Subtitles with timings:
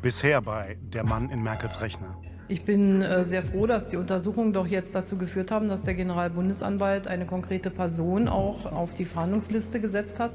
[0.00, 2.16] Bisher bei Der Mann in Merkels Rechner.
[2.46, 5.94] Ich bin äh, sehr froh, dass die Untersuchungen doch jetzt dazu geführt haben, dass der
[5.94, 10.30] Generalbundesanwalt eine konkrete Person auch auf die Verhandlungsliste gesetzt hat.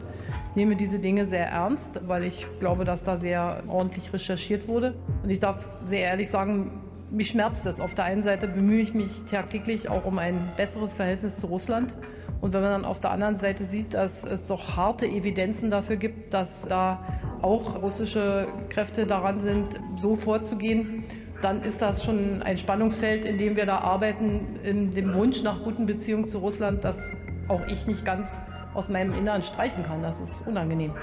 [0.49, 4.95] Ich nehme diese Dinge sehr ernst, weil ich glaube, dass da sehr ordentlich recherchiert wurde.
[5.23, 7.80] Und ich darf sehr ehrlich sagen, mich schmerzt es.
[7.80, 11.93] Auf der einen Seite bemühe ich mich tagtäglich auch um ein besseres Verhältnis zu Russland.
[12.41, 15.95] Und wenn man dann auf der anderen Seite sieht, dass es doch harte Evidenzen dafür
[15.95, 17.00] gibt, dass da
[17.44, 21.04] auch russische Kräfte daran sind, so vorzugehen,
[21.42, 25.61] dann ist das schon ein Spannungsfeld, in dem wir da arbeiten, in dem Wunsch nach
[25.64, 27.14] guten Beziehungen zu Russland, das
[27.50, 28.39] auch ich nicht ganz
[28.74, 30.01] aus meinem Inneren streichen kann.
[30.01, 30.93] Das ist unangenehm.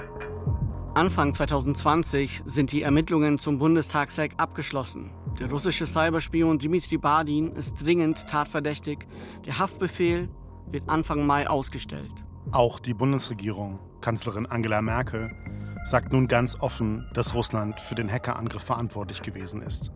[0.95, 5.11] Anfang 2020 sind die Ermittlungen zum Bundestagshack abgeschlossen.
[5.39, 9.07] Der russische Cyberspion Dmitri Badin ist dringend tatverdächtig.
[9.45, 10.27] Der Haftbefehl
[10.69, 12.11] wird Anfang Mai ausgestellt.
[12.51, 15.31] Auch die Bundesregierung, Kanzlerin Angela Merkel,
[15.83, 19.91] sagt nun ganz offen, dass Russland für den Hackerangriff verantwortlich gewesen ist.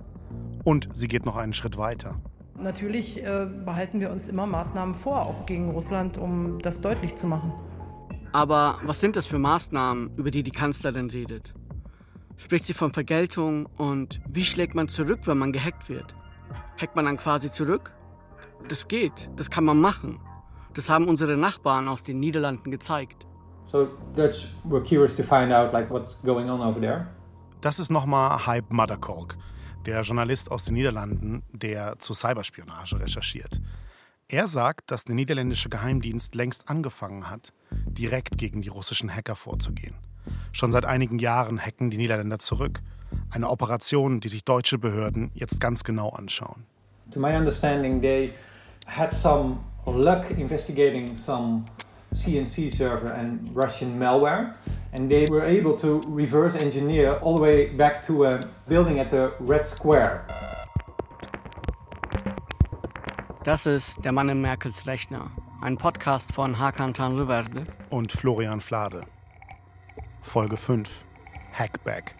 [0.63, 2.19] Und sie geht noch einen Schritt weiter.
[2.57, 7.27] Natürlich äh, behalten wir uns immer Maßnahmen vor, auch gegen Russland, um das deutlich zu
[7.27, 7.53] machen.
[8.31, 11.53] Aber was sind das für Maßnahmen, über die die Kanzlerin redet?
[12.37, 16.15] Spricht sie von Vergeltung und wie schlägt man zurück, wenn man gehackt wird?
[16.81, 17.93] Hackt man dann quasi zurück?
[18.67, 20.19] Das geht, das kann man machen.
[20.73, 23.25] Das haben unsere Nachbarn aus den Niederlanden gezeigt.
[23.65, 27.07] So Dutch were curious to find out like what's going on over there.
[27.61, 29.37] Das ist nochmal Hype Motherkolk
[29.85, 33.61] der Journalist aus den Niederlanden, der zur Cyberspionage recherchiert.
[34.27, 39.95] Er sagt, dass der niederländische Geheimdienst längst angefangen hat, direkt gegen die russischen Hacker vorzugehen.
[40.51, 42.81] Schon seit einigen Jahren hacken die Niederländer zurück.
[43.29, 46.65] Eine Operation, die sich deutsche Behörden jetzt ganz genau anschauen.
[47.11, 48.33] To my understanding, they
[48.87, 51.65] had some luck investigating some
[52.15, 54.55] CNC server and Russian malware.
[54.93, 59.09] And they were able to reverse engineer all the way back to a building at
[59.09, 60.25] the Red Square.
[63.43, 65.29] Das ist Der Mann in Merkels Rechner,
[65.61, 69.03] ein Podcast von Hakan Tanrıverde und Florian Flade.
[70.21, 70.89] Folge 5
[71.53, 72.15] Hackback.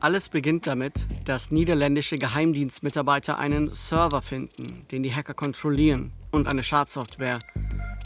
[0.00, 6.62] Alles beginnt damit, dass niederländische Geheimdienstmitarbeiter einen Server finden, den die Hacker kontrollieren, und eine
[6.62, 7.38] Schadsoftware,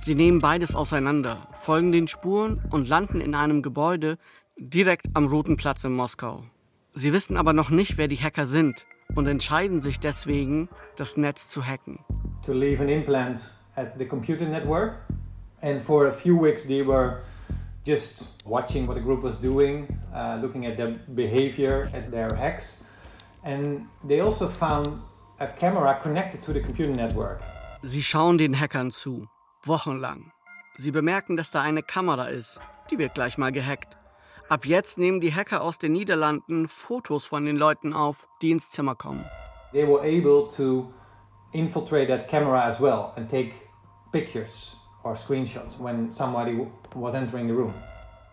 [0.02, 4.18] Sie nehmen beides auseinander, folgen den Spuren und landen in einem Gebäude
[4.56, 6.44] direkt am Roten Platz in Moskau.
[6.94, 11.48] Sie wissen aber noch nicht, wer die Hacker sind und entscheiden sich deswegen, das Netz
[11.48, 11.98] zu hacken.
[12.44, 14.96] To leave an implant at the computer network
[15.62, 17.20] and for a few weeks they were
[17.84, 22.82] just watching what the group was doing, uh, looking at their behavior, at their hacks.
[23.44, 25.02] And they also found
[25.38, 27.40] a camera connected to the computer network.
[27.82, 29.28] Sie schauen den Hackern zu
[29.66, 30.32] Wochenlang.
[30.76, 32.60] Sie bemerken, dass da eine Kamera ist.
[32.90, 33.96] Die wird gleich mal gehackt.
[34.48, 38.70] Ab jetzt nehmen die Hacker aus den Niederlanden Fotos von den Leuten auf, die ins
[38.70, 39.24] Zimmer kommen.
[39.72, 40.92] They were able to
[41.52, 43.54] infiltrate that camera as well and take
[44.12, 47.74] pictures or screenshots when somebody was entering the room.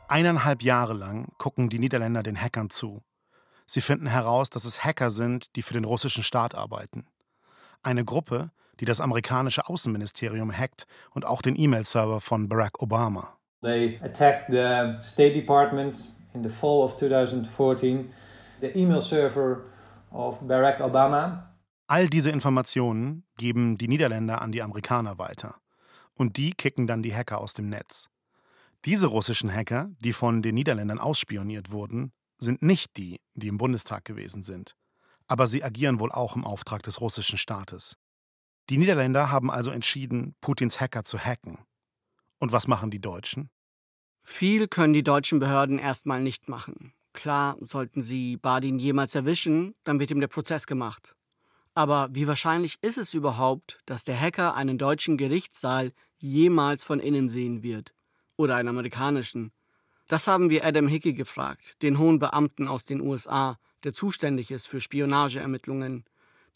[0.07, 3.01] Eineinhalb Jahre lang gucken die Niederländer den Hackern zu.
[3.65, 7.07] Sie finden heraus, dass es Hacker sind, die für den russischen Staat arbeiten.
[7.81, 13.37] Eine Gruppe, die das amerikanische Außenministerium hackt und auch den E-Mail-Server von Barack Obama.
[13.63, 18.13] They attacked the State Department in the fall of 2014,
[18.59, 19.65] the email server
[20.11, 21.49] of Barack Obama.
[21.87, 25.55] All diese Informationen geben die Niederländer an die Amerikaner weiter.
[26.15, 28.09] Und die kicken dann die Hacker aus dem Netz.
[28.85, 34.05] Diese russischen Hacker, die von den Niederländern ausspioniert wurden, sind nicht die, die im Bundestag
[34.05, 34.75] gewesen sind.
[35.27, 37.97] Aber sie agieren wohl auch im Auftrag des russischen Staates.
[38.69, 41.57] Die Niederländer haben also entschieden, Putins Hacker zu hacken.
[42.39, 43.49] Und was machen die Deutschen?
[44.23, 46.93] Viel können die deutschen Behörden erstmal nicht machen.
[47.11, 51.15] Klar, sollten sie Badin jemals erwischen, dann wird ihm der Prozess gemacht.
[51.75, 57.29] Aber wie wahrscheinlich ist es überhaupt, dass der Hacker einen deutschen Gerichtssaal jemals von innen
[57.29, 57.93] sehen wird?
[58.37, 59.51] Oder einen amerikanischen?
[60.07, 64.67] Das haben wir Adam Hickey gefragt, den hohen Beamten aus den USA, der zuständig ist
[64.67, 66.05] für Spionageermittlungen.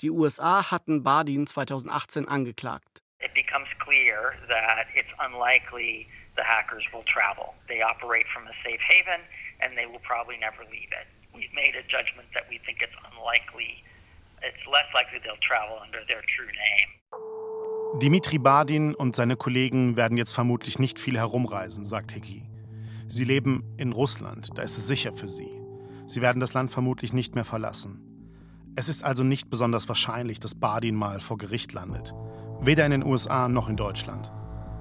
[0.02, 3.02] Die USA hatten Badin 2018 angeklagt.
[3.20, 6.06] It becomes clear that it's unlikely
[6.36, 7.56] the hackers will travel.
[7.68, 9.22] They operate from a safe haven
[9.60, 11.08] and they will probably never leave it.
[11.34, 13.82] We've made a judgment that we think it's unlikely.
[14.44, 16.90] It's less likely they'll travel under their true name.
[18.00, 22.44] Dimitri Badin und seine Kollegen werden jetzt vermutlich nicht viel herumreisen, sagt Hickey.
[23.08, 25.60] Sie leben in Russland, da ist es sicher für sie.
[26.06, 28.07] Sie werden das Land vermutlich nicht mehr verlassen.
[28.80, 32.14] Es ist also nicht besonders wahrscheinlich, dass Badin mal vor Gericht landet.
[32.62, 34.32] Weder in den USA noch in Deutschland.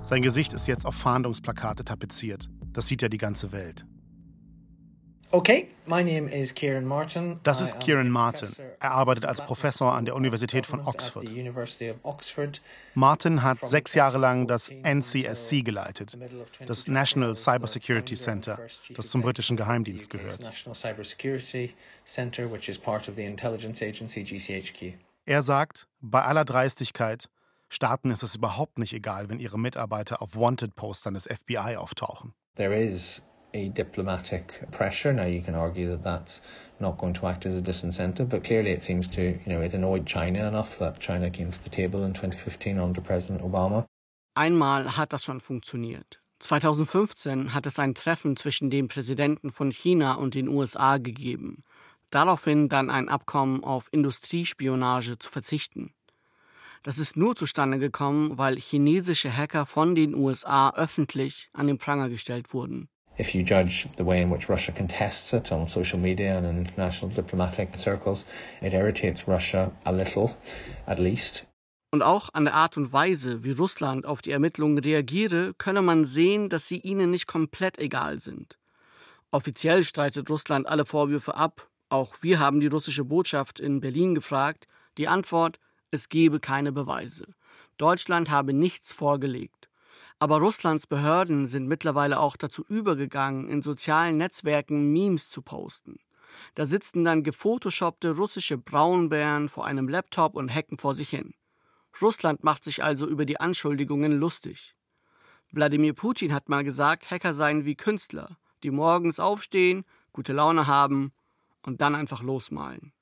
[0.02, 2.50] Sein Gesicht ist jetzt auf Fahndungsplakate tapeziert.
[2.74, 3.86] Das sieht ja die ganze Welt.
[5.32, 7.40] Okay, my name is Kieran Martin.
[7.42, 8.54] Das ist Kieran Martin.
[8.78, 11.28] Er arbeitet als Professor an der Universität von Oxford.
[12.94, 16.16] Martin hat sechs Jahre lang das NCSC geleitet,
[16.64, 18.58] das National Cybersecurity Center,
[18.94, 20.48] das zum britischen Geheimdienst gehört.
[25.28, 27.28] Er sagt, bei aller Dreistigkeit,
[27.68, 32.32] Staaten ist es überhaupt nicht egal, wenn ihre Mitarbeiter auf Wanted-Postern des FBI auftauchen.
[32.54, 33.22] There is
[33.56, 35.12] a diplomatic pressure.
[35.12, 36.40] Now you can argue that that's
[36.78, 39.72] not going to act as a disincentive, but clearly it seems to, you know, it
[39.72, 43.86] annoyed China enough that China came to the table in 2015 under President Obama.
[44.34, 46.20] Einmal hat das schon funktioniert.
[46.40, 51.64] 2015 hat es ein Treffen zwischen dem Präsidenten von China und den USA gegeben.
[52.10, 55.94] Daraufhin dann ein Abkommen auf Industriespionage zu verzichten.
[56.82, 62.08] Das ist nur zustande gekommen, weil chinesische Hacker von den USA öffentlich an den Pranger
[62.10, 62.88] gestellt wurden.
[63.18, 66.58] If you judge the way in which Russia contests it on social media and in
[66.58, 68.24] international diplomatic circles,
[68.60, 70.36] it irritates Russia a little,
[70.86, 71.44] at least.
[71.92, 76.04] Und auch an der Art und Weise, wie Russland auf die Ermittlungen reagiere, könne man
[76.04, 78.58] sehen, dass sie ihnen nicht komplett egal sind.
[79.30, 81.68] Offiziell streitet Russland alle Vorwürfe ab.
[81.88, 84.66] Auch wir haben die russische Botschaft in Berlin gefragt.
[84.98, 85.58] Die Antwort,
[85.90, 87.26] es gebe keine Beweise.
[87.78, 89.55] Deutschland habe nichts vorgelegt.
[90.18, 95.98] Aber Russlands Behörden sind mittlerweile auch dazu übergegangen, in sozialen Netzwerken Memes zu posten.
[96.54, 101.34] Da sitzen dann gefotoshoppte russische Braunbären vor einem Laptop und hacken vor sich hin.
[102.00, 104.74] Russland macht sich also über die Anschuldigungen lustig.
[105.50, 111.12] Wladimir Putin hat mal gesagt, Hacker seien wie Künstler, die morgens aufstehen, gute Laune haben
[111.62, 112.92] und dann einfach losmalen.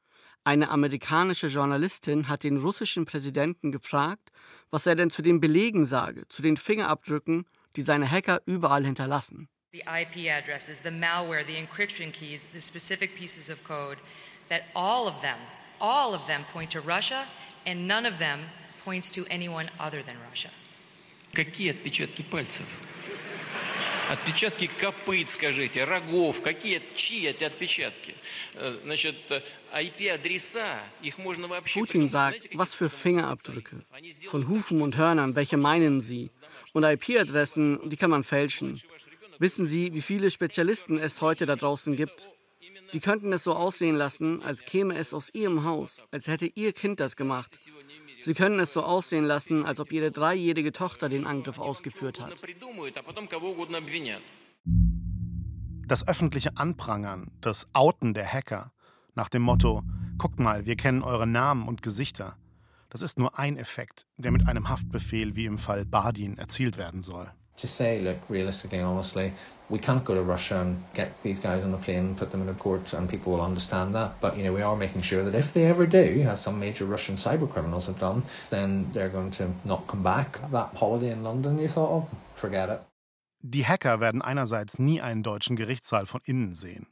[0.43, 4.31] Eine amerikanische Journalistin hat den russischen Präsidenten gefragt,
[4.71, 9.47] was er denn zu den Belegen sage, zu den Fingerabdrücken, die seine Hacker überall hinterlassen.
[9.71, 13.97] The IP addresses, the malware, the encryption keys, the specific pieces of code
[14.49, 15.37] that all of them,
[15.79, 17.25] all of them point to Russia
[17.67, 18.39] and none of them
[18.83, 20.49] points to anyone other than Russia.
[21.33, 22.65] Какие отпечатки пальцев?
[24.09, 28.15] Отпечатки копыт, скажите, рогов, какие, чьи эти отпечатки?
[28.83, 29.15] Значит,
[29.71, 31.79] IP-адреса, их можно вообще...
[31.79, 33.83] Putin sagt, was für Fingerabdrücke.
[34.31, 36.31] Von Hufen und Hörnern, welche meinen Sie?
[36.73, 38.81] Und IP-Adressen, die kann man fälschen.
[39.37, 42.29] Wissen Sie, wie viele Spezialisten es heute da draußen gibt?
[42.93, 46.73] Die könnten es so aussehen lassen, als käme es aus Ihrem Haus, als hätte Ihr
[46.73, 47.51] Kind das gemacht.
[48.20, 52.34] Sie können es so aussehen lassen, als ob Ihre dreijährige Tochter den Angriff ausgeführt hat.
[55.86, 58.72] Das öffentliche Anprangern, das Outen der Hacker
[59.14, 59.82] nach dem Motto,
[60.18, 62.36] guckt mal, wir kennen eure Namen und Gesichter,
[62.94, 67.02] das ist nur ein Effekt, der mit einem Haftbefehl wie im Fall Bardin erzielt werden
[67.02, 67.32] soll.
[67.56, 69.32] Just say, look, realistically, honestly,
[69.68, 72.42] we can't go to Russia and get these guys on the plane and put them
[72.42, 74.20] in a court and people will understand that.
[74.20, 76.84] But, you know, we are making sure that if they ever do, as some major
[76.84, 80.38] Russian cyber criminals have done, then they're going to not come back.
[80.50, 82.80] That holiday in London, you thought, oh, forget it.
[83.46, 86.86] Die Hacker werden einerseits nie einen deutschen Gerichtssaal von innen sehen.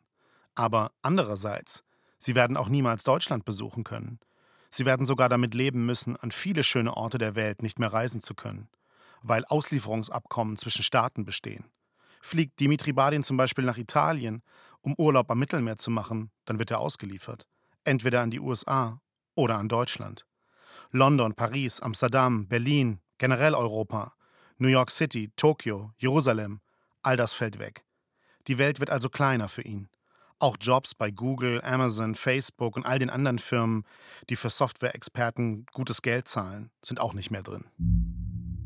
[0.54, 1.82] Aber andererseits,
[2.18, 4.18] sie werden auch niemals Deutschland besuchen können.
[4.70, 8.20] Sie werden sogar damit leben müssen, an viele schöne Orte der Welt nicht mehr reisen
[8.20, 8.68] zu können,
[9.22, 11.64] weil Auslieferungsabkommen zwischen Staaten bestehen.
[12.20, 14.42] Fliegt Dimitri Badin zum Beispiel nach Italien,
[14.80, 17.46] um Urlaub am Mittelmeer zu machen, dann wird er ausgeliefert.
[17.84, 19.00] Entweder an die USA
[19.34, 20.26] oder an Deutschland.
[20.90, 24.14] London, Paris, Amsterdam, Berlin, generell Europa,
[24.58, 26.60] New York City, Tokio, Jerusalem,
[27.02, 27.84] all das fällt weg.
[28.46, 29.88] Die Welt wird also kleiner für ihn.
[30.38, 33.84] Auch Jobs bei Google, Amazon, Facebook und all den anderen Firmen,
[34.28, 38.21] die für Software-Experten gutes Geld zahlen, sind auch nicht mehr drin.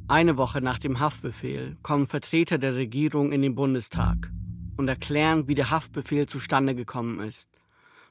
[0.08, 4.30] Eine Woche nach dem Haftbefehl kommen Vertreter der Regierung in den Bundestag
[4.76, 7.50] und erklären, wie der Haftbefehl zustande gekommen ist.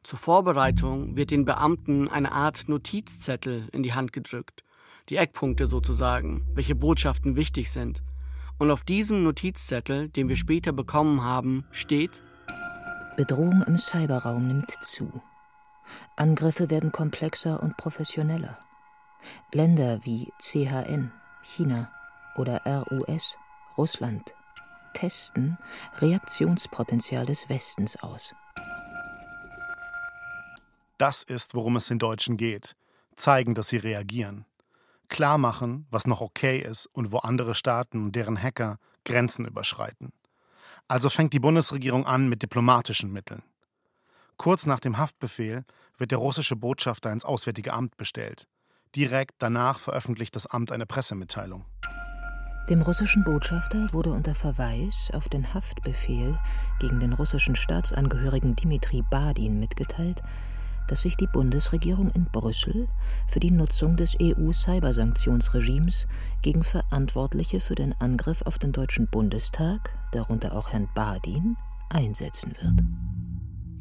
[0.03, 4.65] Zur Vorbereitung wird den Beamten eine Art Notizzettel in die Hand gedrückt,
[5.07, 8.03] die Eckpunkte sozusagen, welche Botschaften wichtig sind.
[8.57, 12.23] Und auf diesem Notizzettel, den wir später bekommen haben, steht
[13.15, 15.21] Bedrohung im Cyberraum nimmt zu.
[16.17, 18.59] Angriffe werden komplexer und professioneller.
[19.53, 21.13] Länder wie CHN,
[21.53, 21.91] China
[22.35, 23.37] oder RUS,
[23.77, 24.33] Russland,
[24.93, 25.57] testen
[25.99, 28.33] Reaktionspotenzial des Westens aus.
[30.97, 32.75] Das ist, worum es den Deutschen geht.
[33.15, 34.45] Zeigen, dass sie reagieren.
[35.07, 40.13] Klar machen, was noch okay ist und wo andere Staaten und deren Hacker Grenzen überschreiten.
[40.87, 43.43] Also fängt die Bundesregierung an mit diplomatischen Mitteln.
[44.37, 45.63] Kurz nach dem Haftbefehl
[45.97, 48.47] wird der russische Botschafter ins Auswärtige Amt bestellt.
[48.95, 51.65] Direkt danach veröffentlicht das Amt eine Pressemitteilung.
[52.69, 56.39] Dem russischen Botschafter wurde unter Verweis auf den Haftbefehl
[56.79, 60.23] gegen den russischen Staatsangehörigen Dmitri Badin mitgeteilt,
[60.87, 62.87] dass sich die Bundesregierung in Brüssel
[63.27, 66.07] für die Nutzung des EU-Cybersanktionsregimes
[66.41, 71.57] gegen Verantwortliche für den Angriff auf den Deutschen Bundestag, darunter auch Herrn Badin,
[71.89, 72.81] einsetzen wird.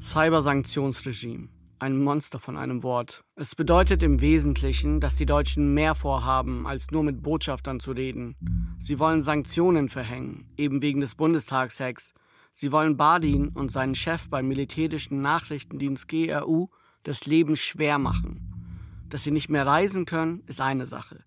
[0.03, 1.54] Cybersanktionsregime.
[1.85, 3.25] Ein Monster von einem Wort.
[3.37, 8.37] Es bedeutet im Wesentlichen, dass die Deutschen mehr vorhaben, als nur mit Botschaftern zu reden.
[8.79, 12.15] Sie wollen Sanktionen verhängen, eben wegen des Bundestagshacks.
[12.55, 16.69] Sie wollen Badin und seinen Chef beim militärischen Nachrichtendienst GRU
[17.03, 19.05] das Leben schwer machen.
[19.11, 21.23] Dass sie nicht mehr reisen können, ist eine Sache.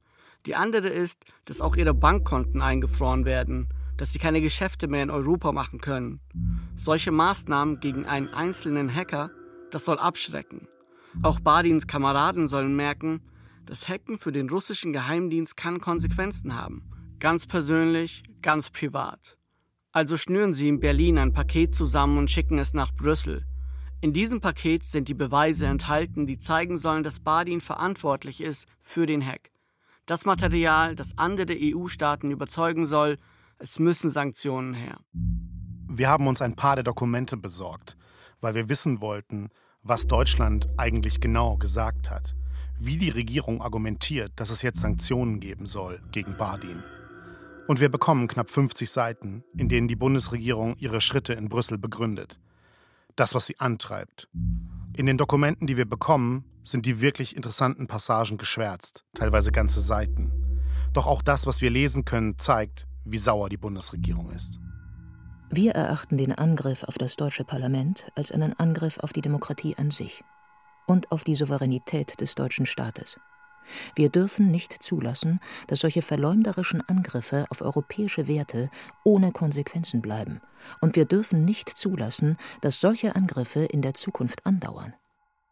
[0.47, 5.11] Die andere ist, dass auch ihre Bankkonten eingefroren werden, dass sie keine Geschäfte mehr in
[5.11, 6.19] Europa machen können.
[6.75, 9.29] Solche Maßnahmen gegen einen einzelnen Hacker,
[9.71, 10.67] das soll abschrecken.
[11.23, 13.21] Auch Badins Kameraden sollen merken,
[13.65, 16.89] das Hacken für den russischen Geheimdienst kann Konsequenzen haben.
[17.19, 19.37] Ganz persönlich, ganz privat.
[19.91, 23.45] Also schnüren sie in Berlin ein Paket zusammen und schicken es nach Brüssel.
[23.99, 29.07] In diesem Paket sind die Beweise enthalten, die zeigen sollen, dass Badin verantwortlich ist für
[29.07, 29.49] den Hack.
[30.05, 33.17] Das Material, das andere EU-Staaten überzeugen soll,
[33.57, 34.99] es müssen Sanktionen her.
[35.89, 37.97] Wir haben uns ein paar der Dokumente besorgt,
[38.41, 39.49] weil wir wissen wollten,
[39.83, 42.35] was Deutschland eigentlich genau gesagt hat,
[42.79, 46.83] wie die Regierung argumentiert, dass es jetzt Sanktionen geben soll gegen Badin.
[47.67, 52.39] Und wir bekommen knapp 50 Seiten, in denen die Bundesregierung ihre Schritte in Brüssel begründet
[53.17, 54.29] das, was sie antreibt.
[54.95, 60.31] In den Dokumenten, die wir bekommen, sind die wirklich interessanten Passagen geschwärzt, teilweise ganze Seiten.
[60.93, 64.59] Doch auch das, was wir lesen können, zeigt, wie sauer die Bundesregierung ist.
[65.49, 69.91] Wir erachten den Angriff auf das deutsche Parlament als einen Angriff auf die Demokratie an
[69.91, 70.23] sich
[70.87, 73.19] und auf die Souveränität des deutschen Staates.
[73.95, 78.69] Wir dürfen nicht zulassen, dass solche verleumderischen Angriffe auf europäische Werte
[79.03, 80.41] ohne Konsequenzen bleiben.
[80.81, 84.93] Und wir dürfen nicht zulassen, dass solche Angriffe in der Zukunft andauern.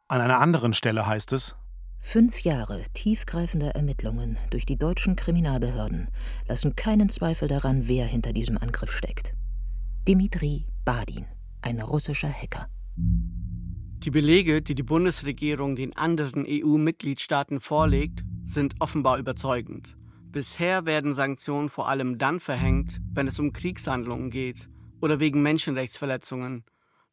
[0.08, 1.56] An einer anderen Stelle heißt es,
[2.00, 6.10] Fünf Jahre tiefgreifender Ermittlungen durch die deutschen Kriminalbehörden
[6.48, 9.34] lassen keinen Zweifel daran, wer hinter diesem Angriff steckt.
[10.08, 11.26] Dimitri Badin,
[11.64, 12.68] ein russischer Hacker.
[12.96, 19.98] Die Belege, die die Bundesregierung den anderen EU-Mitgliedstaaten vorlegt, sind offenbar überzeugend.
[20.32, 24.70] Bisher werden Sanktionen vor allem dann verhängt, wenn es um Kriegshandlungen geht
[25.02, 26.66] oder wegen Menschenrechtsverletzungen.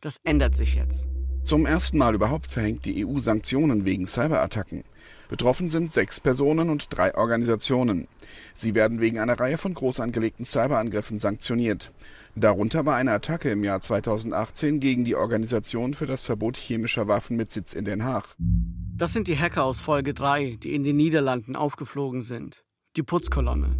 [0.03, 1.09] Das ändert sich jetzt.
[1.45, 4.85] Zum ersten Mal überhaupt verhängt die EU Sanktionen wegen Cyberattacken.
[5.31, 8.07] Betroffen sind sechs Personen und drei Organisationen.
[8.55, 11.91] Sie werden wegen einer Reihe von groß angelegten Cyberangriffen sanktioniert.
[12.35, 17.37] Darunter war eine Attacke im Jahr 2018 gegen die Organisation für das Verbot chemischer Waffen
[17.37, 18.37] mit Sitz in Den Haag.
[18.39, 22.65] Das sind die Hacker aus Folge 3, die in den Niederlanden aufgeflogen sind.
[22.97, 23.77] Die Putzkolonne.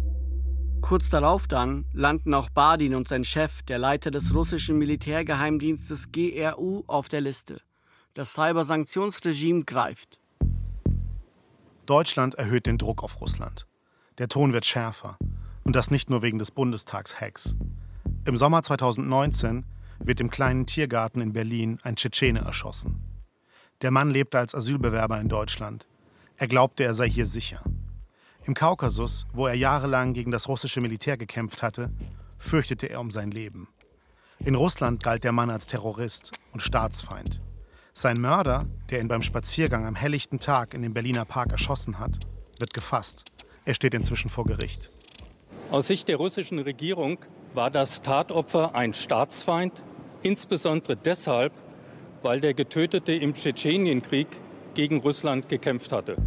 [0.81, 6.83] Kurz darauf dann landen auch Badin und sein Chef, der Leiter des russischen Militärgeheimdienstes GRU,
[6.87, 7.61] auf der Liste.
[8.13, 10.19] Das Cybersanktionsregime greift.
[11.87, 13.65] Deutschland erhöht den Druck auf Russland.
[14.19, 15.17] Der Ton wird schärfer.
[15.63, 17.55] Und das nicht nur wegen des Bundestagshacks.
[18.25, 19.65] Im Sommer 2019
[19.99, 23.03] wird im kleinen Tiergarten in Berlin ein Tschetschene erschossen.
[23.81, 25.87] Der Mann lebte als Asylbewerber in Deutschland.
[26.37, 27.61] Er glaubte, er sei hier sicher.
[28.45, 31.91] Im Kaukasus, wo er jahrelang gegen das russische Militär gekämpft hatte,
[32.37, 33.67] fürchtete er um sein Leben.
[34.39, 37.41] In Russland galt der Mann als Terrorist und Staatsfeind.
[37.93, 42.19] Sein Mörder, der ihn beim Spaziergang am helllichten Tag in dem Berliner Park erschossen hat,
[42.57, 43.25] wird gefasst.
[43.65, 44.91] Er steht inzwischen vor Gericht.
[45.71, 47.17] Aus Sicht der russischen Regierung
[47.55, 49.83] war das Tatopfer ein Staatsfeind,
[50.21, 51.53] insbesondere deshalb,
[52.21, 54.27] weil der Getötete im Tschetschenienkrieg
[54.73, 56.17] gegen Russland gekämpft hatte.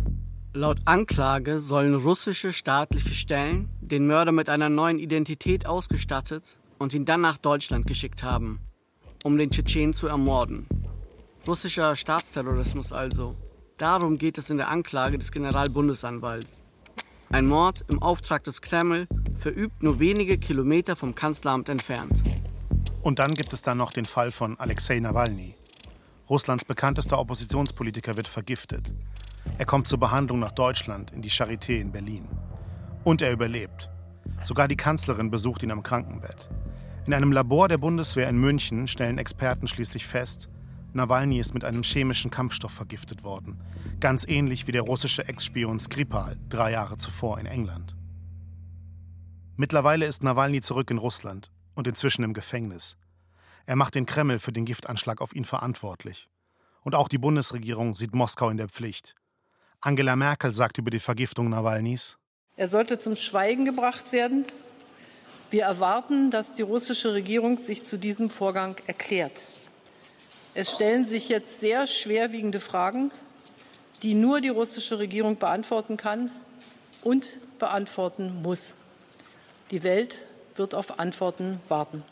[0.54, 7.04] Laut Anklage sollen russische staatliche Stellen den Mörder mit einer neuen Identität ausgestattet und ihn
[7.04, 8.60] dann nach Deutschland geschickt haben,
[9.22, 10.66] um den Tschetschenen zu ermorden.
[11.46, 13.36] Russischer Staatsterrorismus also.
[13.76, 16.62] Darum geht es in der Anklage des Generalbundesanwalts.
[17.30, 22.22] Ein Mord im Auftrag des Kreml, verübt nur wenige Kilometer vom Kanzleramt entfernt.
[23.02, 25.54] Und dann gibt es da noch den Fall von Alexei Nawalny.
[26.30, 28.92] Russlands bekanntester Oppositionspolitiker wird vergiftet.
[29.58, 32.28] Er kommt zur Behandlung nach Deutschland, in die Charité in Berlin.
[33.04, 33.90] Und er überlebt.
[34.42, 36.50] Sogar die Kanzlerin besucht ihn am Krankenbett.
[37.06, 40.48] In einem Labor der Bundeswehr in München stellen Experten schließlich fest,
[40.96, 43.60] Nawalny ist mit einem chemischen Kampfstoff vergiftet worden,
[44.00, 47.94] ganz ähnlich wie der russische Ex-Spion Skripal drei Jahre zuvor in England.
[49.56, 52.96] Mittlerweile ist Nawalny zurück in Russland und inzwischen im Gefängnis.
[53.66, 56.28] Er macht den Kreml für den Giftanschlag auf ihn verantwortlich.
[56.82, 59.14] Und auch die Bundesregierung sieht Moskau in der Pflicht.
[59.80, 62.16] Angela Merkel sagt über die Vergiftung Nawalnys:
[62.56, 64.46] Er sollte zum Schweigen gebracht werden
[65.50, 69.42] Wir erwarten, dass die russische Regierung sich zu diesem Vorgang erklärt.
[70.58, 73.10] Es stellen sich jetzt sehr schwerwiegende Fragen,
[74.02, 76.30] die nur die russische Regierung beantworten kann
[77.02, 78.74] und beantworten muss.
[79.70, 80.16] Die Welt
[80.54, 82.02] wird auf Antworten warten.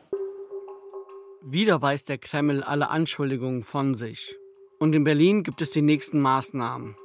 [1.40, 4.36] Wieder weist der Kreml alle Anschuldigungen von sich.
[4.78, 6.96] Und in Berlin gibt es die nächsten Maßnahmen.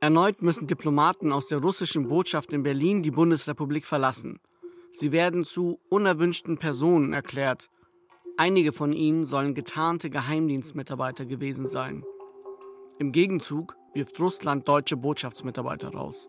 [0.00, 4.40] Erneut müssen Diplomaten aus der russischen Botschaft in Berlin die Bundesrepublik verlassen.
[4.90, 7.70] Sie werden zu unerwünschten Personen erklärt.
[8.38, 12.04] Einige von ihnen sollen getarnte Geheimdienstmitarbeiter gewesen sein.
[12.98, 16.28] Im Gegenzug wirft Russland deutsche Botschaftsmitarbeiter raus.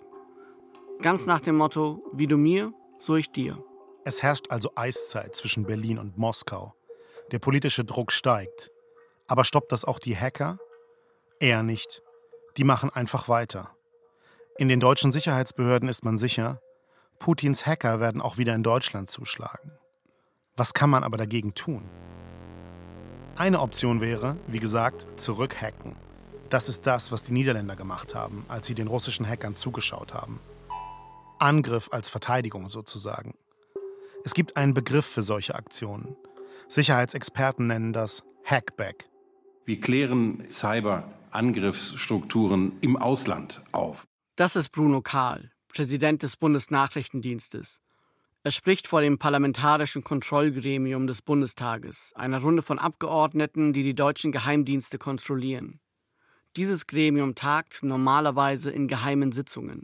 [1.01, 3.61] Ganz nach dem Motto, wie du mir, so ich dir.
[4.05, 6.73] Es herrscht also Eiszeit zwischen Berlin und Moskau.
[7.31, 8.71] Der politische Druck steigt.
[9.27, 10.59] Aber stoppt das auch die Hacker?
[11.41, 12.01] Eher nicht.
[12.55, 13.75] Die machen einfach weiter.
[14.57, 16.61] In den deutschen Sicherheitsbehörden ist man sicher,
[17.19, 19.71] Putins Hacker werden auch wieder in Deutschland zuschlagen.
[20.57, 21.83] Was kann man aber dagegen tun?
[23.35, 25.95] Eine Option wäre, wie gesagt, zurückhacken.
[26.49, 30.39] Das ist das, was die Niederländer gemacht haben, als sie den russischen Hackern zugeschaut haben.
[31.37, 33.35] Angriff als Verteidigung sozusagen.
[34.25, 36.15] Es gibt einen Begriff für solche Aktionen.
[36.69, 39.07] Sicherheitsexperten nennen das Hackback.
[39.65, 44.07] Wir klären Cyber-Angriffsstrukturen im Ausland auf.
[44.35, 47.79] Das ist Bruno Kahl, Präsident des Bundesnachrichtendienstes.
[48.47, 54.31] Er spricht vor dem Parlamentarischen Kontrollgremium des Bundestages, einer Runde von Abgeordneten, die die deutschen
[54.31, 55.81] Geheimdienste kontrollieren.
[56.55, 59.83] Dieses Gremium tagt normalerweise in geheimen Sitzungen.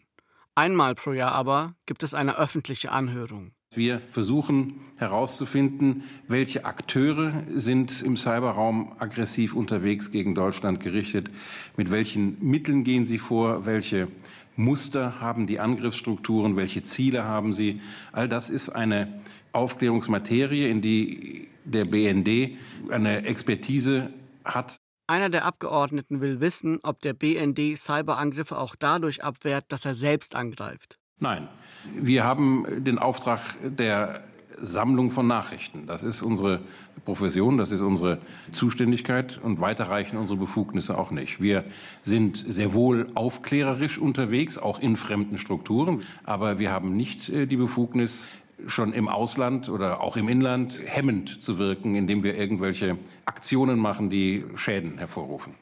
[0.55, 3.51] Einmal pro Jahr aber gibt es eine öffentliche Anhörung.
[3.75, 11.29] Wir versuchen herauszufinden, welche Akteure sind im Cyberraum aggressiv unterwegs gegen Deutschland gerichtet,
[11.75, 14.07] mit welchen Mitteln gehen sie vor, welche
[14.55, 17.81] Muster haben die Angriffsstrukturen, welche Ziele haben sie.
[18.11, 22.57] All das ist eine Aufklärungsmaterie, in die der BND
[22.89, 24.09] eine Expertise
[24.43, 24.77] hat.
[25.07, 30.35] Einer der Abgeordneten will wissen, ob der BND Cyberangriffe auch dadurch abwehrt, dass er selbst
[30.35, 30.97] angreift.
[31.19, 31.47] Nein,
[31.95, 34.23] wir haben den Auftrag der
[34.61, 35.87] Sammlung von Nachrichten.
[35.87, 36.61] Das ist unsere
[37.05, 38.19] Profession, das ist unsere
[38.51, 41.41] Zuständigkeit und weiter reichen unsere Befugnisse auch nicht.
[41.41, 41.65] Wir
[42.01, 47.57] sind sehr wohl aufklärerisch unterwegs, auch in fremden Strukturen, aber wir haben nicht äh, die
[47.57, 48.29] Befugnis,
[48.67, 54.09] schon im Ausland oder auch im Inland hemmend zu wirken, indem wir irgendwelche Aktionen machen,
[54.09, 55.55] die Schäden hervorrufen.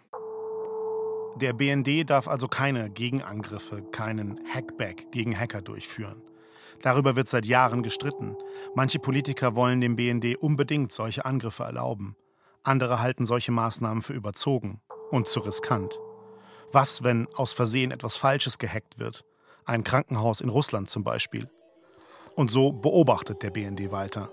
[1.38, 6.22] Der BND darf also keine Gegenangriffe, keinen Hackback gegen Hacker durchführen.
[6.82, 8.36] Darüber wird seit Jahren gestritten.
[8.76, 12.16] Manche Politiker wollen dem BND unbedingt solche Angriffe erlauben.
[12.64, 16.00] Andere halten solche Maßnahmen für überzogen und zu riskant.
[16.72, 19.26] Was, wenn aus Versehen etwas Falsches gehackt wird?
[19.66, 21.50] Ein Krankenhaus in Russland zum Beispiel.
[22.36, 24.32] Und so beobachtet der BND weiter.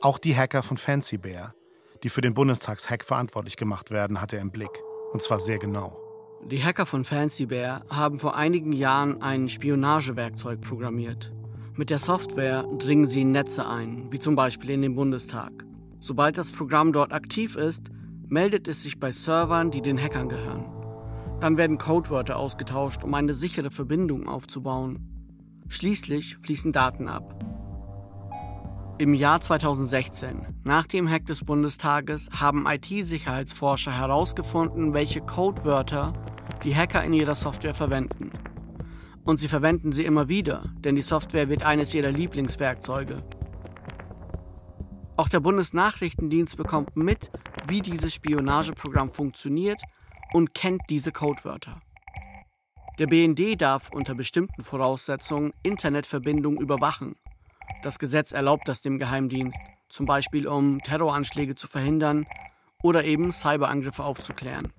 [0.00, 1.54] Auch die Hacker von Fancy Bear,
[2.02, 4.82] die für den Bundestagshack verantwortlich gemacht werden, hat er im Blick.
[5.12, 5.98] Und zwar sehr genau.
[6.44, 11.32] Die Hacker von Fancy Bear haben vor einigen Jahren ein Spionagewerkzeug programmiert.
[11.78, 15.52] Mit der Software dringen sie in Netze ein, wie zum Beispiel in den Bundestag.
[16.00, 17.92] Sobald das Programm dort aktiv ist,
[18.26, 20.64] meldet es sich bei Servern, die den Hackern gehören.
[21.40, 24.98] Dann werden Codewörter ausgetauscht, um eine sichere Verbindung aufzubauen.
[25.68, 27.44] Schließlich fließen Daten ab.
[28.98, 36.12] Im Jahr 2016, nach dem Hack des Bundestages, haben IT-Sicherheitsforscher herausgefunden, welche Codewörter
[36.64, 38.32] die Hacker in ihrer Software verwenden.
[39.28, 43.22] Und sie verwenden sie immer wieder, denn die Software wird eines ihrer Lieblingswerkzeuge.
[45.18, 47.30] Auch der Bundesnachrichtendienst bekommt mit,
[47.66, 49.82] wie dieses Spionageprogramm funktioniert
[50.32, 51.82] und kennt diese Codewörter.
[52.98, 57.16] Der BND darf unter bestimmten Voraussetzungen Internetverbindungen überwachen.
[57.82, 59.58] Das Gesetz erlaubt das dem Geheimdienst,
[59.90, 62.26] zum Beispiel um Terroranschläge zu verhindern
[62.82, 64.72] oder eben Cyberangriffe aufzuklären.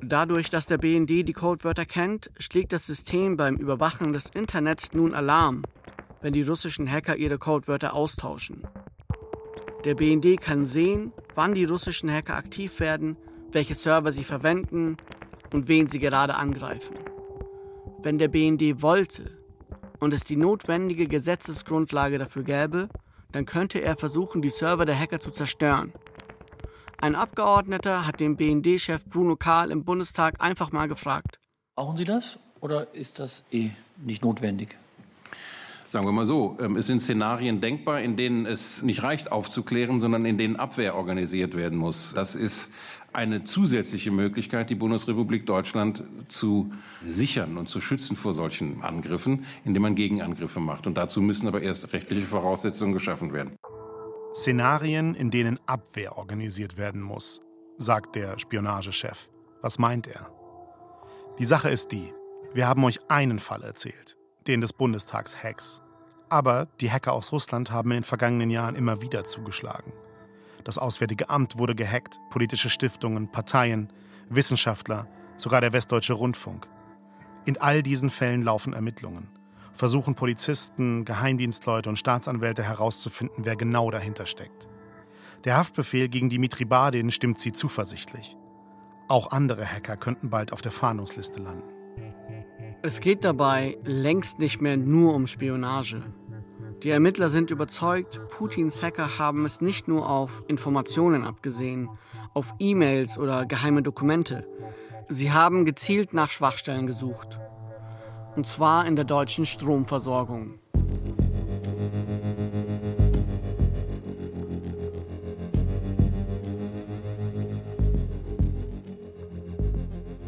[0.00, 5.12] Dadurch, dass der BND die Codewörter kennt, schlägt das System beim Überwachen des Internets nun
[5.12, 5.64] Alarm,
[6.22, 8.64] wenn die russischen Hacker ihre Codewörter austauschen.
[9.84, 13.16] Der BND kann sehen, wann die russischen Hacker aktiv werden,
[13.50, 14.98] welche Server sie verwenden
[15.52, 16.94] und wen sie gerade angreifen.
[18.00, 19.36] Wenn der BND wollte
[19.98, 22.88] und es die notwendige Gesetzesgrundlage dafür gäbe,
[23.32, 25.92] dann könnte er versuchen, die Server der Hacker zu zerstören.
[27.00, 31.38] Ein Abgeordneter hat den BND-Chef Bruno Kahl im Bundestag einfach mal gefragt.
[31.76, 34.76] Brauchen Sie das oder ist das eh nicht notwendig?
[35.90, 40.00] Sagen wir mal so, ähm, es sind Szenarien denkbar, in denen es nicht reicht aufzuklären,
[40.00, 42.12] sondern in denen Abwehr organisiert werden muss.
[42.14, 42.72] Das ist
[43.12, 46.72] eine zusätzliche Möglichkeit, die Bundesrepublik Deutschland zu
[47.06, 50.88] sichern und zu schützen vor solchen Angriffen, indem man Gegenangriffe macht.
[50.88, 53.56] Und dazu müssen aber erst rechtliche Voraussetzungen geschaffen werden.
[54.38, 57.40] Szenarien, in denen Abwehr organisiert werden muss,
[57.76, 59.28] sagt der Spionagechef.
[59.62, 60.30] Was meint er?
[61.40, 62.14] Die Sache ist die,
[62.54, 65.82] wir haben euch einen Fall erzählt, den des Bundestags-Hacks.
[66.28, 69.92] Aber die Hacker aus Russland haben in den vergangenen Jahren immer wieder zugeschlagen.
[70.62, 73.92] Das Auswärtige Amt wurde gehackt, politische Stiftungen, Parteien,
[74.28, 76.68] Wissenschaftler, sogar der Westdeutsche Rundfunk.
[77.44, 79.36] In all diesen Fällen laufen Ermittlungen.
[79.78, 84.66] Versuchen Polizisten, Geheimdienstleute und Staatsanwälte herauszufinden, wer genau dahinter steckt.
[85.44, 88.36] Der Haftbefehl gegen Dimitri Badin stimmt sie zuversichtlich.
[89.06, 91.68] Auch andere Hacker könnten bald auf der Fahndungsliste landen.
[92.82, 96.02] Es geht dabei längst nicht mehr nur um Spionage.
[96.82, 101.88] Die Ermittler sind überzeugt, Putins Hacker haben es nicht nur auf Informationen abgesehen,
[102.34, 104.44] auf E-Mails oder geheime Dokumente.
[105.08, 107.38] Sie haben gezielt nach Schwachstellen gesucht.
[108.38, 110.60] Und zwar in der deutschen Stromversorgung.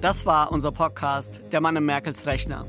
[0.01, 2.67] Das war unser Podcast Der Mann im Merkels Rechner.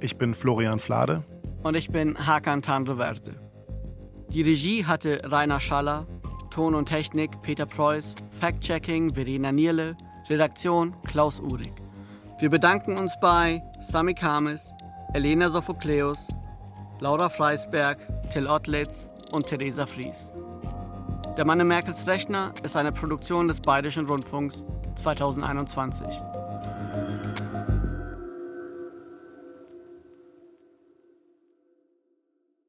[0.00, 1.24] Ich bin Florian Flade.
[1.62, 3.40] Und ich bin Hakan Tandroverde.
[4.28, 6.06] Die Regie hatte Rainer Schaller,
[6.50, 9.96] Ton und Technik Peter Preuß, Fact-Checking Verena Nierle,
[10.28, 11.87] Redaktion Klaus Uhrig.
[12.40, 14.72] Wir bedanken uns bei Sami Kames,
[15.12, 16.28] Elena Sophokleus,
[17.00, 17.98] Laura Freisberg,
[18.30, 20.30] Till Ottlitz und Theresa Fries.
[21.36, 26.06] Der Mann im Merkels Rechner ist eine Produktion des Bayerischen Rundfunks 2021.